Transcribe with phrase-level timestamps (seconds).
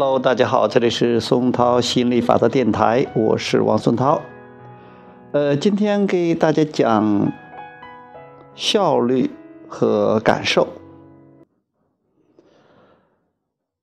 [0.00, 4.22] Hello，大家好，这里是松涛心理法则电台，我是王松涛。
[5.32, 7.30] 呃，今天给大家讲
[8.54, 9.30] 效率
[9.68, 10.68] 和感受。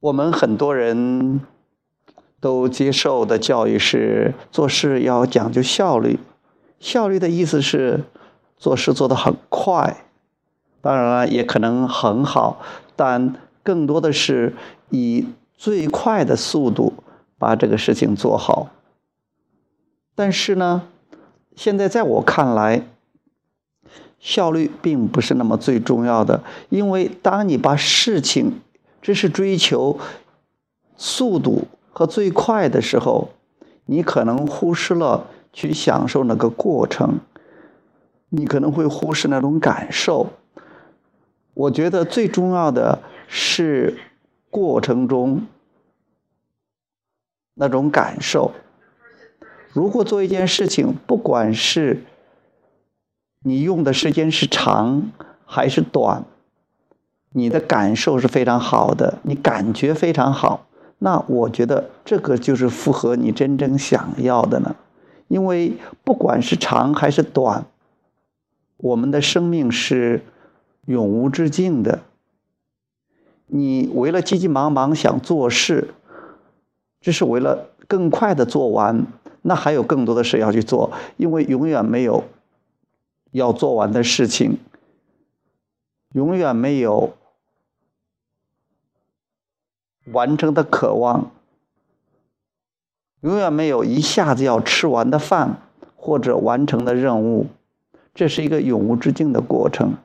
[0.00, 1.40] 我们很多人
[2.40, 6.18] 都接受的教育是做事要讲究效率，
[6.78, 8.04] 效率的意思是
[8.58, 10.04] 做事做得很快，
[10.82, 12.60] 当然了，也可能很好，
[12.94, 14.54] 但更多的是
[14.90, 15.26] 以
[15.62, 16.92] 最快的速度
[17.38, 18.70] 把这个事情做好。
[20.16, 20.88] 但是呢？
[21.54, 22.82] 现在在我看来，
[24.18, 28.60] 效率并不是那么最重要的，因为当你把事情
[29.00, 30.00] 只是追求
[30.96, 33.28] 速度和最快的时候，
[33.86, 37.20] 你可能忽视了去享受那个过程，
[38.30, 40.26] 你可能会忽视那种感受。
[41.54, 42.98] 我觉得最重要的
[43.28, 43.96] 是
[44.50, 45.46] 过程中
[47.54, 48.52] 那种感受。
[49.72, 52.04] 如果做一件事情，不管是
[53.42, 55.10] 你用的时间是长
[55.46, 56.24] 还是短，
[57.30, 60.66] 你的感受是非常好的，你感觉非常好，
[60.98, 64.76] 那我觉得这个就是符合你真正想要的呢。
[65.28, 65.72] 因为
[66.04, 67.64] 不管是长还是短，
[68.76, 70.22] 我们的生命是
[70.84, 72.00] 永无止境的。
[73.46, 75.94] 你为了急急忙忙想做事，
[77.02, 79.06] 这是为了更快的做完。
[79.44, 82.22] 那还有更多的事要去做，因为永远没有
[83.32, 84.58] 要做完的事情，
[86.12, 87.14] 永远没有
[90.12, 91.32] 完成的渴望，
[93.22, 95.56] 永远没有一下子要吃完的饭
[95.96, 97.48] 或者完成的任务，
[98.14, 99.96] 这是一个永无止境的过程。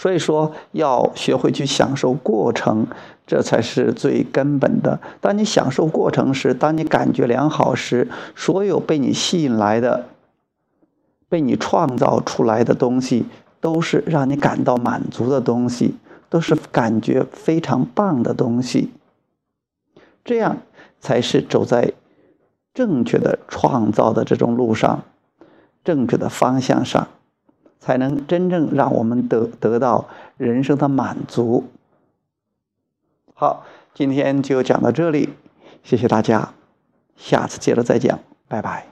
[0.00, 2.86] 所以说，要学会去享受过程，
[3.26, 4.98] 这才是最根本的。
[5.20, 10.06] 当你享受过程时，当你感觉良好时，所有被你吸引来的、
[11.28, 13.26] 被你创造出来的东西，
[13.60, 15.96] 都是让你感到满足的东西，
[16.30, 18.90] 都是感觉非常棒的东西。
[20.24, 20.56] 这样
[20.98, 21.92] 才是走在
[22.72, 25.02] 正确的创造的这种路上，
[25.84, 27.06] 正确的方向上。
[27.80, 31.64] 才能真正让我们得得到人生的满足。
[33.34, 33.64] 好，
[33.94, 35.30] 今天就讲到这里，
[35.82, 36.52] 谢谢大家，
[37.16, 38.89] 下次接着再讲，拜拜。